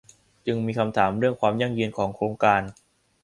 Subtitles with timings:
[0.45, 2.61] จึงมีคำถามถึงเรื่องความยั่งยืนของโครงการ